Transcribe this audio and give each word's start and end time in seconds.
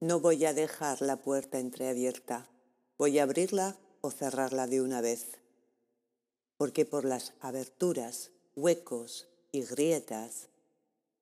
No 0.00 0.20
voy 0.20 0.44
a 0.44 0.54
dejar 0.54 1.02
la 1.02 1.16
puerta 1.16 1.58
entreabierta, 1.58 2.48
voy 2.98 3.18
a 3.18 3.24
abrirla 3.24 3.76
o 4.00 4.12
cerrarla 4.12 4.68
de 4.68 4.80
una 4.80 5.00
vez, 5.00 5.38
porque 6.56 6.84
por 6.84 7.04
las 7.04 7.32
aberturas, 7.40 8.30
huecos 8.54 9.26
y 9.50 9.62
grietas 9.62 10.50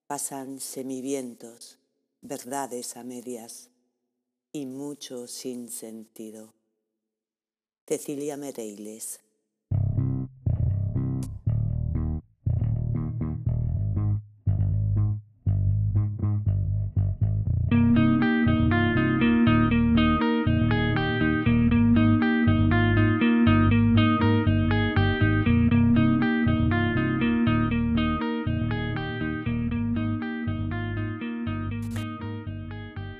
pasan 0.05 0.59
semivientos, 0.59 1.79
verdades 2.21 2.97
a 2.97 3.03
medias 3.03 3.71
y 4.51 4.67
mucho 4.67 5.25
sin 5.25 5.69
sentido. 5.69 6.53
Cecilia 7.87 8.37
Mereiles 8.37 9.21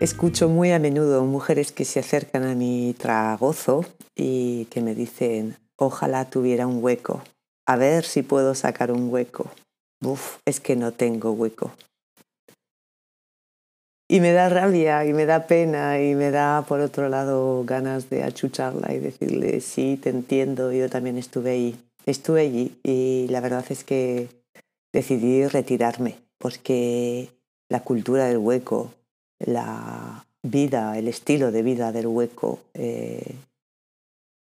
Escucho 0.07 0.47
muy 0.47 0.71
a 0.71 0.79
menudo 0.79 1.25
mujeres 1.25 1.73
que 1.73 1.84
se 1.84 1.99
acercan 1.99 2.45
a 2.45 2.55
mi 2.55 2.95
tragozo 2.97 3.84
y 4.16 4.63
que 4.71 4.80
me 4.80 4.95
dicen, 4.95 5.57
ojalá 5.75 6.30
tuviera 6.30 6.66
un 6.66 6.81
hueco, 6.81 7.21
a 7.67 7.75
ver 7.75 8.05
si 8.05 8.21
puedo 8.21 8.55
sacar 8.55 8.93
un 8.93 9.11
hueco. 9.11 9.52
Uf, 10.02 10.38
es 10.45 10.61
que 10.61 10.77
no 10.77 10.93
tengo 10.93 11.33
hueco. 11.33 11.73
Y 14.07 14.21
me 14.21 14.31
da 14.31 14.47
rabia 14.47 15.03
y 15.03 15.11
me 15.11 15.25
da 15.25 15.45
pena 15.45 16.02
y 16.02 16.16
me 16.16 16.31
da, 16.31 16.63
por 16.66 16.80
otro 16.80 17.09
lado, 17.09 17.66
ganas 17.66 18.09
de 18.09 18.23
achucharla 18.23 18.94
y 18.94 18.99
decirle, 18.99 19.59
sí, 19.59 19.99
te 20.02 20.09
entiendo, 20.09 20.71
yo 20.71 20.89
también 20.89 21.17
estuve 21.17 21.52
ahí. 21.52 21.80
Estuve 22.05 22.44
allí 22.44 22.80
y 22.81 23.27
la 23.27 23.42
verdad 23.42 23.66
es 23.67 23.83
que 23.83 24.30
decidí 24.94 25.45
retirarme 25.47 26.16
porque 26.38 27.30
la 27.67 27.81
cultura 27.81 28.25
del 28.27 28.38
hueco, 28.38 28.94
la 29.39 30.25
vida, 30.43 30.97
el 30.97 31.07
estilo 31.07 31.52
de 31.52 31.61
vida 31.61 31.91
del 31.91 32.07
hueco 32.07 32.59
eh, 32.73 33.35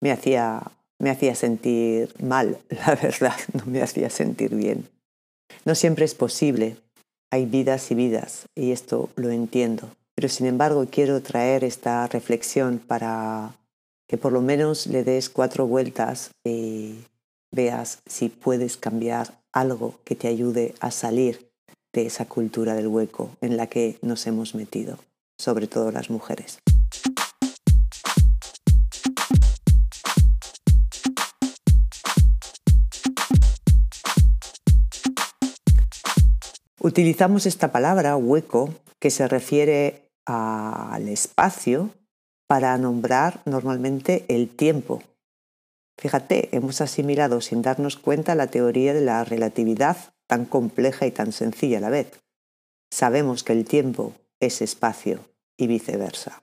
me, 0.01 0.13
hacía, 0.13 0.63
me 0.99 1.11
hacía 1.11 1.35
sentir 1.35 2.15
mal, 2.23 2.59
la 2.69 2.95
verdad, 2.95 3.37
no 3.53 3.65
me 3.67 3.83
hacía 3.83 4.11
sentir 4.11 4.55
bien. 4.55 4.89
No 5.65 5.75
siempre 5.75 6.05
es 6.05 6.15
posible, 6.15 6.77
hay 7.31 7.47
vidas 7.47 7.91
y 7.91 7.95
vidas, 7.95 8.47
y 8.55 8.73
esto 8.73 9.11
lo 9.17 9.31
entiendo. 9.31 9.91
Pero 10.15 10.29
sin 10.29 10.47
embargo 10.47 10.87
quiero 10.91 11.23
traer 11.23 11.65
esta 11.65 12.07
reflexión 12.09 12.79
para 12.79 13.55
que 14.09 14.17
por 14.17 14.33
lo 14.33 14.41
menos 14.41 14.87
le 14.87 15.05
des 15.05 15.29
cuatro 15.29 15.67
vueltas 15.67 16.31
y 16.45 17.05
veas 17.53 18.01
si 18.07 18.29
puedes 18.29 18.77
cambiar 18.77 19.39
algo 19.53 19.95
que 20.05 20.15
te 20.15 20.29
ayude 20.29 20.75
a 20.81 20.91
salir 20.91 21.48
de 21.93 22.07
esa 22.07 22.27
cultura 22.27 22.75
del 22.75 22.87
hueco 22.87 23.31
en 23.41 23.57
la 23.57 23.67
que 23.67 23.99
nos 24.03 24.27
hemos 24.27 24.55
metido, 24.55 24.99
sobre 25.39 25.67
todo 25.67 25.91
las 25.91 26.11
mujeres. 26.11 26.59
Utilizamos 36.81 37.45
esta 37.47 37.71
palabra 37.73 38.17
hueco 38.17 38.73
que 38.99 39.11
se 39.11 39.29
refiere 39.29 40.11
al 40.25 41.09
espacio 41.09 41.91
para 42.47 42.77
nombrar 42.79 43.41
normalmente 43.45 44.25
el 44.29 44.49
tiempo. 44.49 45.03
Fíjate, 45.99 46.55
hemos 46.57 46.81
asimilado 46.81 47.41
sin 47.41 47.63
darnos 47.63 47.97
cuenta 47.97 48.35
la 48.35 48.47
teoría 48.47 48.95
de 48.95 49.01
la 49.01 49.25
relatividad 49.25 49.97
tan 50.29 50.45
compleja 50.45 51.07
y 51.07 51.11
tan 51.11 51.33
sencilla 51.33 51.79
a 51.79 51.81
la 51.81 51.91
vez. 51.91 52.21
Sabemos 52.93 53.43
que 53.43 53.55
el 53.55 53.65
tiempo 53.65 54.13
es 54.39 54.63
espacio 54.63 55.21
y 55.57 55.67
viceversa. 55.67 56.43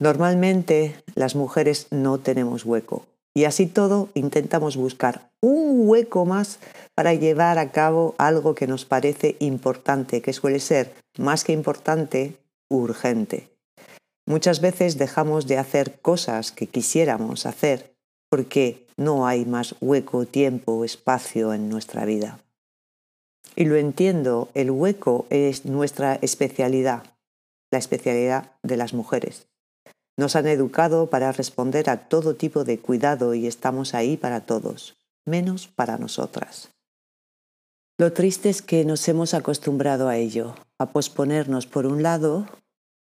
Normalmente 0.00 0.96
las 1.14 1.36
mujeres 1.36 1.86
no 1.90 2.18
tenemos 2.18 2.64
hueco 2.64 3.06
y 3.34 3.44
así 3.44 3.66
todo 3.66 4.08
intentamos 4.14 4.76
buscar 4.76 5.30
un 5.40 5.88
hueco 5.88 6.24
más 6.24 6.58
para 6.94 7.14
llevar 7.14 7.58
a 7.58 7.70
cabo 7.70 8.14
algo 8.18 8.54
que 8.54 8.66
nos 8.66 8.84
parece 8.84 9.36
importante, 9.38 10.22
que 10.22 10.32
suele 10.32 10.58
ser 10.58 10.94
más 11.18 11.44
que 11.44 11.52
importante, 11.52 12.36
urgente. 12.68 13.48
Muchas 14.26 14.60
veces 14.60 14.98
dejamos 14.98 15.46
de 15.46 15.58
hacer 15.58 16.00
cosas 16.00 16.50
que 16.50 16.66
quisiéramos 16.66 17.46
hacer 17.46 17.94
porque 18.28 18.86
no 18.96 19.26
hay 19.26 19.44
más 19.44 19.76
hueco, 19.80 20.26
tiempo 20.26 20.72
o 20.72 20.84
espacio 20.84 21.52
en 21.52 21.68
nuestra 21.68 22.04
vida. 22.04 22.38
Y 23.54 23.64
lo 23.64 23.76
entiendo, 23.76 24.48
el 24.54 24.70
hueco 24.70 25.26
es 25.30 25.64
nuestra 25.64 26.16
especialidad, 26.16 27.04
la 27.70 27.78
especialidad 27.78 28.52
de 28.62 28.76
las 28.76 28.92
mujeres. 28.92 29.46
Nos 30.18 30.34
han 30.34 30.46
educado 30.46 31.08
para 31.08 31.32
responder 31.32 31.90
a 31.90 32.08
todo 32.08 32.34
tipo 32.34 32.64
de 32.64 32.78
cuidado 32.78 33.34
y 33.34 33.46
estamos 33.46 33.94
ahí 33.94 34.16
para 34.16 34.40
todos, 34.40 34.96
menos 35.26 35.68
para 35.68 35.98
nosotras. 35.98 36.70
Lo 37.98 38.12
triste 38.12 38.50
es 38.50 38.60
que 38.60 38.84
nos 38.84 39.06
hemos 39.08 39.32
acostumbrado 39.32 40.08
a 40.08 40.16
ello, 40.16 40.54
a 40.78 40.86
posponernos 40.86 41.66
por 41.66 41.86
un 41.86 42.02
lado 42.02 42.46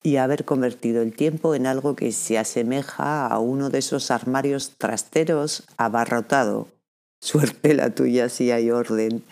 y 0.02 0.16
a 0.16 0.24
haber 0.24 0.46
convertido 0.46 1.02
el 1.02 1.14
tiempo 1.14 1.54
en 1.54 1.66
algo 1.66 1.96
que 1.96 2.12
se 2.12 2.38
asemeja 2.38 3.26
a 3.26 3.38
uno 3.38 3.68
de 3.68 3.78
esos 3.78 4.10
armarios 4.10 4.72
trasteros 4.78 5.64
abarrotado. 5.76 6.68
Suerte 7.20 7.74
la 7.74 7.90
tuya 7.90 8.30
si 8.30 8.50
hay 8.50 8.70
orden 8.70 9.22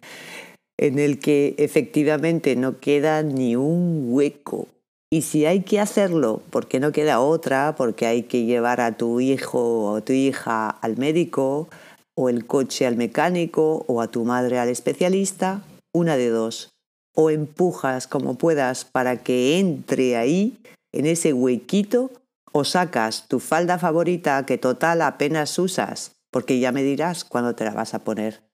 en 0.78 0.98
el 0.98 1.18
que 1.18 1.54
efectivamente 1.58 2.56
no 2.56 2.78
queda 2.78 3.22
ni 3.22 3.56
un 3.56 4.06
hueco. 4.08 4.68
Y 5.10 5.22
si 5.22 5.46
hay 5.46 5.62
que 5.62 5.80
hacerlo 5.80 6.42
porque 6.50 6.80
no 6.80 6.92
queda 6.92 7.20
otra, 7.20 7.74
porque 7.76 8.06
hay 8.06 8.22
que 8.24 8.44
llevar 8.44 8.80
a 8.80 8.96
tu 8.96 9.20
hijo 9.20 9.90
o 9.90 10.02
tu 10.02 10.12
hija 10.12 10.68
al 10.68 10.96
médico, 10.96 11.68
o 12.14 12.28
el 12.28 12.46
coche 12.46 12.86
al 12.86 12.96
mecánico, 12.96 13.84
o 13.86 14.02
a 14.02 14.08
tu 14.08 14.24
madre 14.24 14.58
al 14.58 14.68
especialista, 14.68 15.62
una 15.94 16.16
de 16.16 16.28
dos. 16.28 16.70
O 17.14 17.30
empujas 17.30 18.06
como 18.06 18.36
puedas 18.36 18.84
para 18.84 19.22
que 19.22 19.58
entre 19.58 20.16
ahí, 20.16 20.58
en 20.92 21.06
ese 21.06 21.32
huequito, 21.32 22.10
o 22.52 22.64
sacas 22.64 23.26
tu 23.28 23.40
falda 23.40 23.78
favorita 23.78 24.44
que 24.46 24.58
total 24.58 25.02
apenas 25.02 25.58
usas, 25.58 26.12
porque 26.30 26.58
ya 26.60 26.72
me 26.72 26.82
dirás 26.82 27.24
cuándo 27.24 27.54
te 27.54 27.64
la 27.64 27.72
vas 27.72 27.94
a 27.94 28.00
poner. 28.00 28.47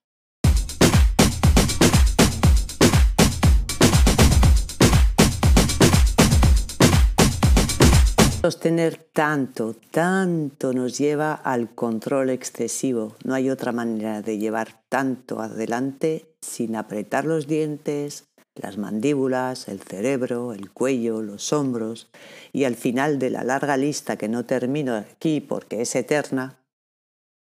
Sostener 8.45 8.97
tanto, 9.11 9.75
tanto 9.89 10.71
nos 10.71 10.99
lleva 10.99 11.33
al 11.33 11.73
control 11.73 12.29
excesivo. 12.29 13.15
No 13.23 13.33
hay 13.33 13.49
otra 13.49 13.71
manera 13.71 14.21
de 14.21 14.37
llevar 14.37 14.83
tanto 14.87 15.41
adelante 15.41 16.27
sin 16.41 16.75
apretar 16.75 17.25
los 17.25 17.47
dientes, 17.47 18.25
las 18.53 18.77
mandíbulas, 18.77 19.67
el 19.67 19.79
cerebro, 19.79 20.53
el 20.53 20.69
cuello, 20.69 21.23
los 21.23 21.51
hombros 21.53 22.11
y 22.53 22.65
al 22.65 22.75
final 22.75 23.17
de 23.17 23.31
la 23.31 23.43
larga 23.43 23.77
lista 23.77 24.15
que 24.15 24.29
no 24.29 24.45
termino 24.45 24.93
aquí 24.93 25.41
porque 25.41 25.81
es 25.81 25.95
eterna, 25.95 26.59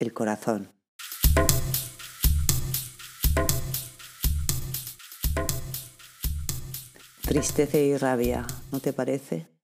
el 0.00 0.12
corazón. 0.12 0.69
Tristeza 7.22 7.78
y 7.78 7.97
rabia, 7.97 8.47
¿no 8.70 8.81
te 8.81 8.93
parece? 8.93 9.60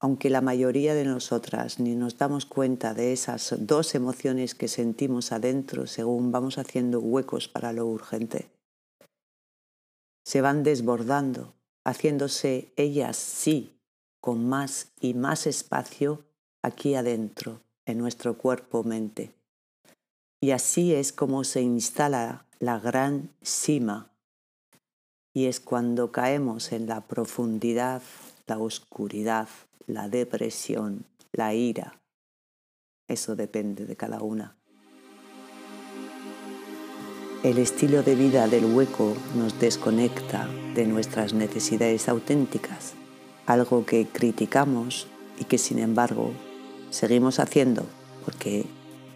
Aunque 0.00 0.30
la 0.30 0.40
mayoría 0.40 0.94
de 0.94 1.04
nosotras 1.04 1.78
ni 1.78 1.94
nos 1.94 2.16
damos 2.16 2.46
cuenta 2.46 2.94
de 2.94 3.12
esas 3.12 3.54
dos 3.58 3.94
emociones 3.94 4.54
que 4.54 4.66
sentimos 4.66 5.30
adentro 5.30 5.86
según 5.86 6.32
vamos 6.32 6.56
haciendo 6.56 7.00
huecos 7.00 7.48
para 7.48 7.74
lo 7.74 7.86
urgente. 7.86 8.48
Se 10.24 10.40
van 10.40 10.62
desbordando, 10.62 11.52
haciéndose 11.84 12.72
ellas 12.76 13.16
sí, 13.16 13.76
con 14.20 14.48
más 14.48 14.92
y 15.00 15.12
más 15.12 15.46
espacio 15.46 16.24
aquí 16.62 16.94
adentro, 16.94 17.60
en 17.84 17.98
nuestro 17.98 18.38
cuerpo-mente. 18.38 19.34
Y 20.40 20.52
así 20.52 20.94
es 20.94 21.12
como 21.12 21.44
se 21.44 21.60
instala 21.60 22.46
la 22.58 22.78
gran 22.78 23.30
cima. 23.42 24.10
Y 25.34 25.46
es 25.46 25.60
cuando 25.60 26.10
caemos 26.10 26.72
en 26.72 26.86
la 26.86 27.02
profundidad, 27.02 28.02
la 28.46 28.58
oscuridad, 28.58 29.48
la 29.94 30.08
depresión, 30.08 31.04
la 31.32 31.54
ira. 31.54 32.00
Eso 33.08 33.36
depende 33.36 33.86
de 33.86 33.96
cada 33.96 34.22
una. 34.22 34.56
El 37.42 37.58
estilo 37.58 38.02
de 38.02 38.14
vida 38.14 38.48
del 38.48 38.66
hueco 38.66 39.16
nos 39.34 39.58
desconecta 39.58 40.48
de 40.74 40.86
nuestras 40.86 41.32
necesidades 41.32 42.08
auténticas, 42.08 42.92
algo 43.46 43.86
que 43.86 44.06
criticamos 44.06 45.06
y 45.38 45.44
que 45.44 45.58
sin 45.58 45.78
embargo 45.78 46.32
seguimos 46.90 47.40
haciendo 47.40 47.86
porque 48.24 48.66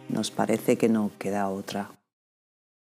nos 0.08 0.30
parece 0.30 0.78
que 0.78 0.88
no 0.88 1.10
queda 1.18 1.50
otra. 1.50 1.90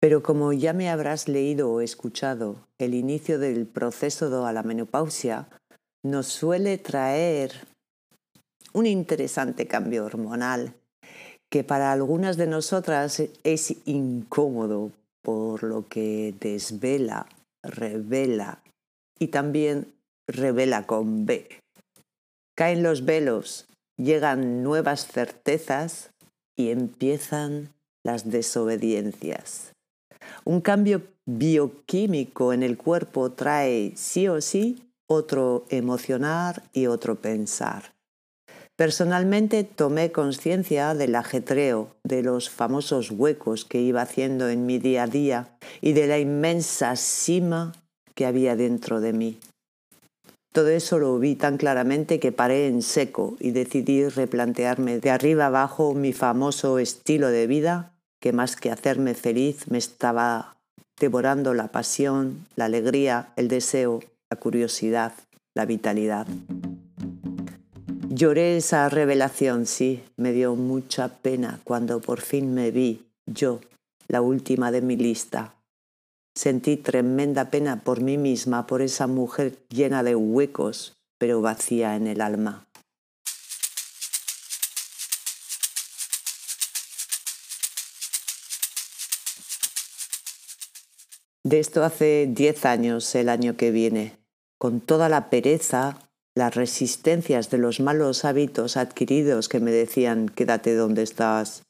Pero 0.01 0.23
como 0.23 0.53
ya 0.53 0.73
me 0.73 0.89
habrás 0.91 1.29
leído 1.29 1.71
o 1.71 1.81
escuchado, 1.81 2.67
el 2.79 2.95
inicio 2.95 3.39
del 3.39 3.67
proceso 3.67 4.31
de 4.31 4.53
la 4.53 4.63
menopausia 4.63 5.49
nos 6.03 6.27
suele 6.27 6.79
traer 6.79 7.67
un 8.73 8.87
interesante 8.87 9.67
cambio 9.67 10.05
hormonal 10.05 10.75
que 11.51 11.65
para 11.65 11.93
algunas 11.93 12.37
de 12.37 12.47
nosotras 12.47 13.23
es 13.45 13.75
incómodo 13.87 14.91
por 15.23 15.63
lo 15.63 15.87
que 15.89 16.35
desvela, 16.41 17.27
revela 17.63 18.63
y 19.19 19.29
también 19.29 19.93
revela 20.29 20.87
con 20.87 21.27
B. 21.27 21.49
Caen 22.57 22.83
los 22.83 23.05
velos, 23.05 23.67
llegan 23.97 24.63
nuevas 24.63 25.07
certezas 25.07 26.11
y 26.57 26.71
empiezan 26.71 27.73
las 28.05 28.31
desobediencias. 28.31 29.73
Un 30.45 30.61
cambio 30.61 31.03
bioquímico 31.27 32.53
en 32.53 32.63
el 32.63 32.77
cuerpo 32.77 33.33
trae 33.33 33.93
sí 33.97 34.29
o 34.29 34.41
sí 34.41 34.83
otro 35.09 35.67
emocionar 35.71 36.63
y 36.73 36.87
otro 36.87 37.17
pensar. 37.17 37.96
Personalmente 38.77 39.65
tomé 39.65 40.13
conciencia 40.13 40.95
del 40.95 41.15
ajetreo, 41.15 41.89
de 42.05 42.23
los 42.23 42.51
famosos 42.51 43.11
huecos 43.11 43.65
que 43.65 43.81
iba 43.81 44.03
haciendo 44.03 44.51
en 44.51 44.67
mi 44.67 44.79
día 44.79 45.05
a 45.05 45.07
día 45.07 45.49
y 45.81 45.95
de 45.95 46.07
la 46.07 46.19
inmensa 46.19 46.95
cima 46.97 47.73
que 48.15 48.27
había 48.27 48.55
dentro 48.55 49.01
de 49.01 49.15
mí. 49.15 49.39
Todo 50.53 50.69
eso 50.69 50.99
lo 50.99 51.19
vi 51.19 51.37
tan 51.37 51.57
claramente 51.57 52.21
que 52.21 52.33
paré 52.33 52.67
en 52.67 52.83
seco 52.83 53.37
y 53.41 53.51
decidí 53.51 54.09
replantearme 54.09 54.99
de 54.99 55.11
arriba 55.11 55.47
abajo 55.47 55.95
mi 55.95 56.13
famoso 56.13 56.79
estilo 56.79 57.29
de 57.29 57.47
vida 57.47 57.93
que 58.21 58.33
más 58.33 58.57
que 58.57 58.71
hacerme 58.71 59.15
feliz 59.15 59.71
me 59.71 59.79
estaba 59.79 60.57
devorando 60.99 61.55
la 61.55 61.69
pasión, 61.69 62.47
la 62.57 62.67
alegría, 62.67 63.33
el 63.37 63.49
deseo, 63.49 64.01
la 64.31 64.39
curiosidad, 64.39 65.13
la 65.55 65.67
vitalidad. 65.67 66.27
Lloré 68.19 68.57
esa 68.57 68.89
revelación, 68.89 69.67
sí, 69.67 70.03
me 70.17 70.33
dio 70.33 70.55
mucha 70.55 71.09
pena 71.09 71.61
cuando 71.65 72.01
por 72.01 72.23
fin 72.23 72.55
me 72.55 72.71
vi, 72.71 73.05
yo, 73.27 73.61
la 74.09 74.23
última 74.23 74.73
de 74.73 74.81
mi 74.81 74.97
lista. 74.97 75.55
Sentí 76.35 76.79
tremenda 76.79 77.51
pena 77.51 77.83
por 77.85 78.01
mí 78.01 78.17
misma, 78.17 78.67
por 78.67 78.81
esa 78.81 79.07
mujer 79.07 79.59
llena 79.69 80.03
de 80.03 80.17
huecos, 80.17 80.95
pero 81.19 81.43
vacía 81.43 81.95
en 81.95 82.07
el 82.07 82.23
alma. 82.23 82.67
De 91.45 91.61
esto 91.61 91.85
hace 91.85 92.27
diez 92.31 92.65
años, 92.65 93.15
el 93.15 93.29
año 93.29 93.59
que 93.59 93.71
viene, 93.71 94.17
con 94.59 94.81
toda 94.81 95.11
la 95.11 95.29
pereza, 95.29 95.99
las 96.37 96.55
resistencias 96.55 97.51
de 97.51 97.59
los 97.59 97.81
malos 97.81 98.25
hábitos 98.27 98.77
adquiridos 98.77 99.49
que 99.49 99.59
me 99.59 99.73
decían 99.73 100.29
quédate 100.29 100.75
donde 100.75 101.03
estás, 101.03 101.63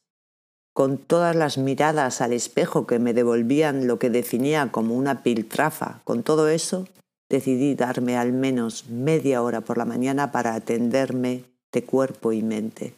con 0.75 0.99
todas 0.99 1.37
las 1.37 1.57
miradas 1.57 2.21
al 2.21 2.33
espejo 2.33 2.87
que 2.87 2.99
me 2.99 3.15
devolvían 3.15 3.87
lo 3.87 3.99
que 3.99 4.11
definía 4.11 4.71
como 4.73 4.97
una 4.97 5.23
piltrafa, 5.23 6.01
con 6.05 6.25
todo 6.25 6.49
eso 6.49 6.89
decidí 7.31 7.77
darme 7.77 8.17
al 8.17 8.33
menos 8.33 8.91
media 8.91 9.41
hora 9.41 9.61
por 9.61 9.79
la 9.79 9.85
mañana 9.85 10.33
para 10.33 10.55
atenderme 10.55 11.45
de 11.73 11.85
cuerpo 11.85 12.33
y 12.33 12.43
mente. 12.43 12.95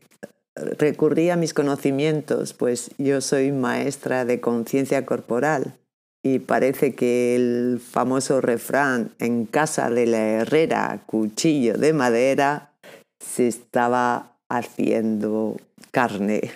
Recurrí 0.55 1.31
a 1.31 1.37
mis 1.37 1.55
conocimientos, 1.55 2.55
pues 2.55 2.91
yo 2.99 3.21
soy 3.21 3.53
maestra 3.53 4.25
de 4.25 4.41
conciencia 4.41 5.05
corporal 5.05 5.75
y 6.23 6.41
parece 6.41 6.95
que 6.95 7.37
el 7.37 7.81
famoso 7.81 8.41
refrán 8.41 9.13
en 9.19 9.47
casa 9.47 9.91
de 9.91 10.07
la 10.07 10.19
herrera, 10.19 11.03
cuchillo 11.07 11.79
de 11.79 11.93
madera, 11.93 12.73
se 13.21 13.49
estaba 13.49 14.37
haciendo 14.49 15.57
carne. 15.91 16.51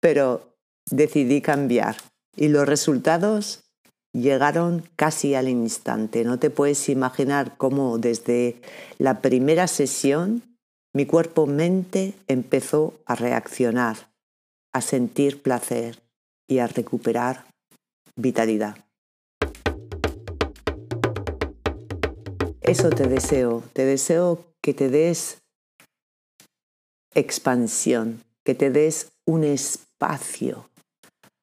Pero 0.00 0.54
decidí 0.90 1.40
cambiar 1.40 1.96
y 2.36 2.48
los 2.48 2.66
resultados 2.66 3.64
llegaron 4.12 4.84
casi 4.96 5.34
al 5.34 5.48
instante. 5.48 6.24
No 6.24 6.38
te 6.38 6.50
puedes 6.50 6.88
imaginar 6.88 7.56
cómo 7.56 7.98
desde 7.98 8.60
la 8.98 9.20
primera 9.20 9.66
sesión 9.66 10.42
mi 10.94 11.06
cuerpo-mente 11.06 12.14
empezó 12.28 12.94
a 13.06 13.14
reaccionar, 13.14 14.12
a 14.74 14.82
sentir 14.82 15.40
placer 15.40 16.02
y 16.46 16.58
a 16.58 16.66
recuperar 16.66 17.51
vitalidad. 18.16 18.76
Eso 22.62 22.90
te 22.90 23.08
deseo, 23.08 23.62
te 23.72 23.84
deseo 23.84 24.44
que 24.60 24.72
te 24.72 24.88
des 24.88 25.38
expansión, 27.14 28.22
que 28.44 28.54
te 28.54 28.70
des 28.70 29.12
un 29.26 29.44
espacio, 29.44 30.68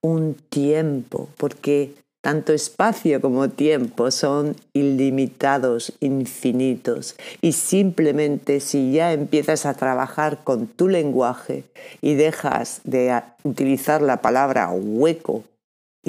un 0.01 0.36
tiempo, 0.50 1.30
porque 1.38 1.94
tanto 2.21 2.54
espacio 2.54 3.22
como 3.22 3.50
tiempo 3.50 4.12
son 4.12 4.56
ilimitados, 4.74 5.94
infinitos. 6.00 7.15
Y 7.42 7.54
simplemente 7.54 8.60
si 8.60 8.92
ya 8.94 9.13
empiezas 9.13 9.65
a 9.65 9.74
trabajar 9.74 10.44
con 10.44 10.68
tu 10.68 10.88
lenguaje 10.88 11.63
y 12.01 12.15
dejas 12.15 12.81
de 12.83 13.22
utilizar 13.44 14.01
la 14.01 14.22
palabra 14.22 14.69
hueco 14.72 15.44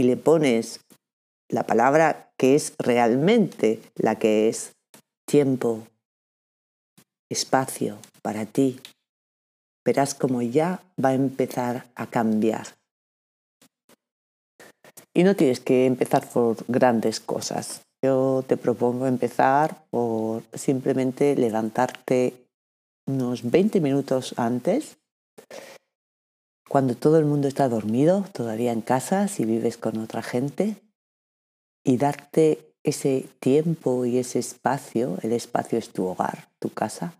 y 0.00 0.02
le 0.02 0.16
pones 0.16 0.80
la 1.50 1.64
palabra 1.64 2.32
que 2.38 2.54
es 2.54 2.72
realmente 2.78 3.82
la 3.96 4.18
que 4.18 4.48
es 4.48 4.72
tiempo, 5.28 5.86
espacio 7.30 7.98
para 8.22 8.46
ti, 8.46 8.80
verás 9.84 10.14
como 10.14 10.40
ya 10.40 10.80
va 11.02 11.10
a 11.10 11.14
empezar 11.14 11.84
a 11.96 12.06
cambiar. 12.06 12.66
Y 15.14 15.22
no 15.22 15.36
tienes 15.36 15.60
que 15.60 15.84
empezar 15.84 16.26
por 16.30 16.56
grandes 16.66 17.20
cosas. 17.20 17.82
Yo 18.02 18.42
te 18.46 18.56
propongo 18.56 19.06
empezar 19.06 19.84
por 19.90 20.44
simplemente 20.54 21.36
levantarte 21.36 22.46
unos 23.06 23.50
20 23.50 23.82
minutos 23.82 24.32
antes 24.38 24.96
cuando 26.70 26.94
todo 26.94 27.18
el 27.18 27.24
mundo 27.24 27.48
está 27.48 27.68
dormido, 27.68 28.24
todavía 28.32 28.70
en 28.70 28.80
casa, 28.80 29.26
si 29.26 29.44
vives 29.44 29.76
con 29.76 29.98
otra 29.98 30.22
gente, 30.22 30.76
y 31.82 31.96
darte 31.96 32.76
ese 32.84 33.28
tiempo 33.40 34.04
y 34.04 34.18
ese 34.18 34.38
espacio, 34.38 35.18
el 35.22 35.32
espacio 35.32 35.80
es 35.80 35.88
tu 35.90 36.06
hogar, 36.06 36.48
tu 36.60 36.70
casa, 36.70 37.12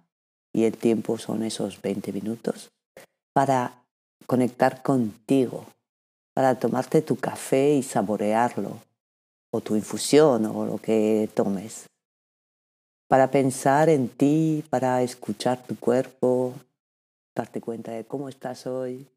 y 0.53 0.67
el 0.67 0.77
tiempo 0.77 1.19
son 1.19 1.43
esos 1.43 1.83
20 1.83 2.13
minutos, 2.13 2.71
para 3.33 3.83
conectar 4.27 4.85
contigo, 4.85 5.67
para 6.33 6.61
tomarte 6.61 7.03
tu 7.03 7.17
café 7.17 7.75
y 7.75 7.83
saborearlo, 7.83 8.79
o 9.53 9.61
tu 9.61 9.75
infusión, 9.75 10.47
o 10.47 10.65
lo 10.65 10.79
que 10.79 11.29
tomes, 11.35 11.87
para 13.09 13.33
pensar 13.33 13.89
en 13.89 14.11
ti, 14.11 14.63
para 14.71 15.03
escuchar 15.03 15.61
tu 15.65 15.77
cuerpo, 15.77 16.55
darte 17.35 17.61
cuenta 17.61 17.91
de 17.91 18.05
cómo 18.05 18.29
estás 18.29 18.69
hoy, 18.69 19.09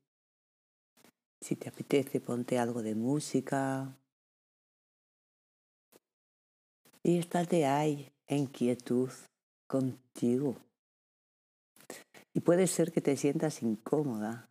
si 1.43 1.55
te 1.55 1.69
apetece, 1.69 2.21
ponte 2.21 2.57
algo 2.57 2.81
de 2.81 2.95
música. 2.95 3.95
Y 7.03 7.17
estate 7.17 7.65
ahí 7.65 8.11
en 8.27 8.47
quietud 8.47 9.09
contigo. 9.67 10.55
Y 12.33 12.39
puede 12.39 12.67
ser 12.67 12.91
que 12.91 13.01
te 13.01 13.17
sientas 13.17 13.61
incómoda, 13.61 14.49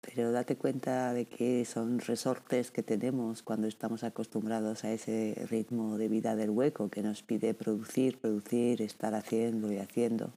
pero 0.00 0.32
date 0.32 0.56
cuenta 0.56 1.12
de 1.12 1.26
que 1.26 1.64
son 1.66 2.00
resortes 2.00 2.70
que 2.70 2.82
tenemos 2.82 3.42
cuando 3.42 3.68
estamos 3.68 4.02
acostumbrados 4.02 4.84
a 4.84 4.92
ese 4.92 5.46
ritmo 5.50 5.98
de 5.98 6.08
vida 6.08 6.34
del 6.36 6.50
hueco 6.50 6.88
que 6.88 7.02
nos 7.02 7.22
pide 7.22 7.52
producir, 7.52 8.18
producir, 8.18 8.80
estar 8.80 9.14
haciendo 9.14 9.70
y 9.70 9.76
haciendo. 9.78 10.32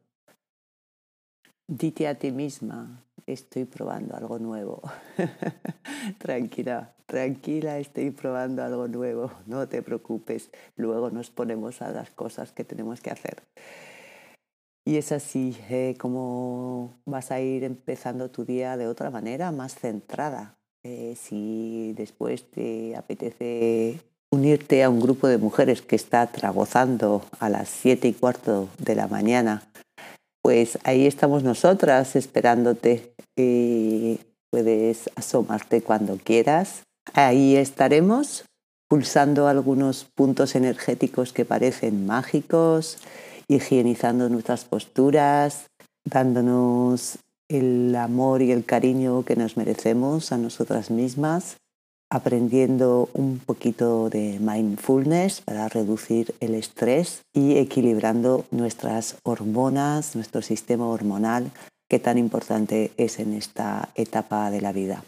Dite 1.65 2.09
a 2.09 2.19
ti 2.19 2.31
misma, 2.31 3.05
estoy 3.27 3.65
probando 3.65 4.15
algo 4.15 4.39
nuevo. 4.39 4.81
tranquila, 6.17 6.93
tranquila, 7.05 7.79
estoy 7.79 8.11
probando 8.11 8.63
algo 8.63 8.87
nuevo. 8.87 9.31
No 9.45 9.67
te 9.67 9.81
preocupes, 9.81 10.49
luego 10.75 11.09
nos 11.09 11.29
ponemos 11.29 11.81
a 11.81 11.91
las 11.91 12.11
cosas 12.11 12.51
que 12.51 12.63
tenemos 12.63 13.01
que 13.01 13.11
hacer. 13.11 13.43
Y 14.85 14.97
es 14.97 15.11
así 15.11 15.57
eh, 15.69 15.95
como 15.97 16.99
vas 17.05 17.31
a 17.31 17.39
ir 17.39 17.63
empezando 17.63 18.29
tu 18.29 18.43
día 18.43 18.75
de 18.75 18.87
otra 18.87 19.09
manera, 19.09 19.51
más 19.51 19.75
centrada. 19.75 20.57
Eh, 20.83 21.15
si 21.17 21.93
después 21.95 22.51
te 22.51 22.95
apetece 22.97 24.01
unirte 24.33 24.83
a 24.83 24.89
un 24.89 24.99
grupo 24.99 25.27
de 25.27 25.37
mujeres 25.37 25.81
que 25.81 25.95
está 25.95 26.27
tragozando 26.27 27.23
a 27.39 27.49
las 27.49 27.69
7 27.69 28.07
y 28.07 28.13
cuarto 28.13 28.67
de 28.79 28.95
la 28.95 29.07
mañana, 29.07 29.63
pues 30.41 30.77
ahí 30.83 31.05
estamos 31.05 31.43
nosotras 31.43 32.15
esperándote 32.17 33.12
y 33.35 34.19
puedes 34.49 35.09
asomarte 35.15 35.81
cuando 35.81 36.17
quieras. 36.17 36.83
Ahí 37.13 37.55
estaremos 37.55 38.45
pulsando 38.87 39.47
algunos 39.47 40.05
puntos 40.15 40.55
energéticos 40.55 41.33
que 41.33 41.45
parecen 41.45 42.05
mágicos, 42.05 42.99
higienizando 43.47 44.29
nuestras 44.29 44.65
posturas, 44.65 45.65
dándonos 46.05 47.17
el 47.49 47.95
amor 47.95 48.41
y 48.41 48.51
el 48.51 48.65
cariño 48.65 49.23
que 49.25 49.35
nos 49.35 49.57
merecemos 49.57 50.31
a 50.31 50.37
nosotras 50.37 50.91
mismas, 50.91 51.57
aprendiendo 52.11 53.09
un 53.13 53.39
poquito 53.39 54.09
de 54.09 54.37
mindfulness 54.39 55.41
para 55.41 55.67
reducir 55.69 56.35
el 56.39 56.53
estrés 56.53 57.21
y 57.33 57.57
equilibrando 57.57 58.45
nuestras 58.51 59.15
hormonas, 59.23 60.15
nuestro 60.15 60.43
sistema 60.43 60.85
hormonal, 60.87 61.51
que 61.93 61.99
tan 61.99 62.17
importante 62.17 62.89
es 62.97 63.19
en 63.19 63.33
esta 63.33 63.89
etapa 63.93 64.49
de 64.49 64.61
la 64.61 64.71
vida. 64.71 65.03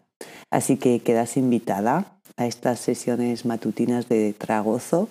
Así 0.51 0.77
que 0.77 0.99
quedas 0.99 1.35
invitada 1.35 2.19
a 2.37 2.45
estas 2.45 2.79
sesiones 2.79 3.43
matutinas 3.43 4.07
de 4.07 4.33
Tragozo 4.33 5.09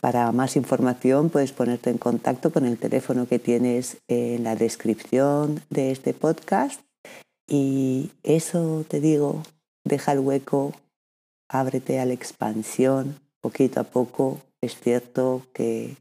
para 0.00 0.32
más 0.32 0.56
información 0.56 1.30
puedes 1.30 1.52
ponerte 1.52 1.90
en 1.90 1.98
contacto 1.98 2.52
con 2.52 2.66
el 2.66 2.78
teléfono 2.78 3.28
que 3.28 3.38
tienes 3.38 3.98
en 4.08 4.42
la 4.42 4.56
descripción 4.56 5.62
de 5.70 5.92
este 5.92 6.14
podcast. 6.14 6.80
Y 7.48 8.10
eso 8.24 8.84
te 8.88 8.98
digo, 8.98 9.44
deja 9.84 10.10
el 10.10 10.18
hueco, 10.18 10.72
ábrete 11.48 12.00
a 12.00 12.06
la 12.06 12.14
expansión 12.14 13.20
poquito 13.40 13.78
a 13.78 13.84
poco. 13.84 14.40
Es 14.60 14.80
cierto 14.80 15.46
que 15.54 15.94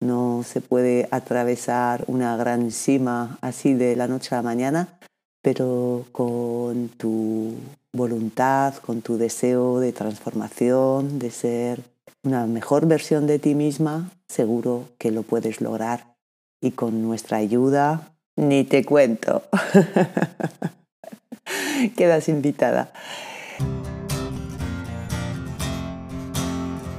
no 0.00 0.42
se 0.44 0.60
puede 0.60 1.08
atravesar 1.10 2.04
una 2.06 2.36
gran 2.36 2.70
cima 2.70 3.38
así 3.42 3.74
de 3.74 3.96
la 3.96 4.08
noche 4.08 4.34
a 4.34 4.38
la 4.38 4.42
mañana, 4.42 4.98
pero 5.42 6.06
con 6.12 6.88
tu 6.96 7.54
voluntad, 7.92 8.74
con 8.76 9.02
tu 9.02 9.18
deseo 9.18 9.78
de 9.80 9.92
transformación, 9.92 11.18
de 11.18 11.30
ser 11.30 11.82
una 12.22 12.46
mejor 12.46 12.86
versión 12.86 13.26
de 13.26 13.38
ti 13.38 13.54
misma, 13.54 14.10
seguro 14.28 14.88
que 14.98 15.10
lo 15.10 15.22
puedes 15.22 15.60
lograr. 15.60 16.16
Y 16.62 16.72
con 16.72 17.02
nuestra 17.02 17.38
ayuda, 17.38 18.12
ni 18.36 18.64
te 18.64 18.84
cuento. 18.84 19.42
Quedas 21.96 22.28
invitada. 22.28 22.92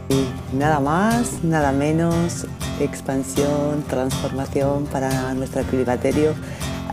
Y 0.10 0.56
nada 0.56 0.80
más, 0.80 1.44
nada 1.44 1.72
menos, 1.72 2.48
expansión, 2.80 3.84
transformación 3.88 4.86
para 4.86 5.34
nuestro 5.34 5.64
climaterio. 5.64 6.34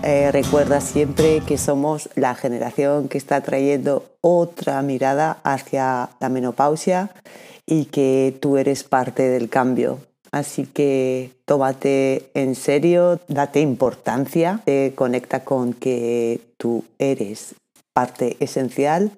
Eh, 0.03 0.31
recuerda 0.33 0.81
siempre 0.81 1.41
que 1.41 1.59
somos 1.59 2.09
la 2.15 2.35
generación 2.35 3.09
que 3.09 3.19
está 3.19 3.41
trayendo 3.41 4.05
otra 4.21 4.81
mirada 4.83 5.39
hacia 5.43 6.11
la 6.21 6.29
menopausia 6.29 7.11
y 7.67 7.87
que 7.87 8.37
tú 8.41 8.57
eres 8.57 8.85
parte 8.85 9.29
del 9.29 9.49
cambio. 9.49 9.99
Así 10.31 10.67
que 10.67 11.33
tómate 11.47 12.31
en 12.35 12.55
serio, 12.55 13.21
date 13.29 13.61
importancia, 13.61 14.61
te 14.65 14.93
conecta 14.95 15.45
con 15.45 15.73
que 15.73 16.41
tú 16.59 16.85
eres 16.99 17.55
parte 17.95 18.37
esencial 18.41 19.13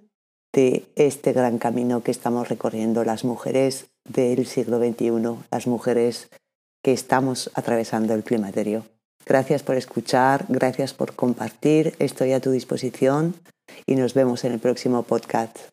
de 0.52 0.85
este 0.97 1.33
gran 1.33 1.59
camino 1.59 2.02
que 2.02 2.11
estamos 2.11 2.49
recorriendo 2.49 3.05
las 3.05 3.25
mujeres 3.25 3.87
del 4.05 4.47
siglo 4.47 4.79
XXI, 4.79 5.37
las 5.50 5.67
mujeres 5.67 6.29
que 6.82 6.92
estamos 6.92 7.50
atravesando 7.54 8.14
el 8.14 8.25
climaterio. 8.25 8.84
Gracias 9.26 9.62
por 9.62 9.76
escuchar, 9.76 10.46
gracias 10.49 10.94
por 10.94 11.14
compartir, 11.14 11.94
estoy 11.99 12.32
a 12.32 12.40
tu 12.40 12.50
disposición 12.50 13.34
y 13.87 13.94
nos 13.94 14.14
vemos 14.14 14.44
en 14.44 14.52
el 14.52 14.58
próximo 14.58 15.02
podcast. 15.02 15.70